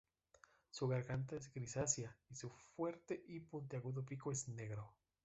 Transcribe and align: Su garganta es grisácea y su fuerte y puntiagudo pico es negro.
Su 0.71 0.87
garganta 0.87 1.35
es 1.35 1.53
grisácea 1.53 2.17
y 2.27 2.35
su 2.35 2.49
fuerte 2.75 3.23
y 3.27 3.39
puntiagudo 3.39 4.03
pico 4.03 4.31
es 4.31 4.47
negro. 4.47 4.95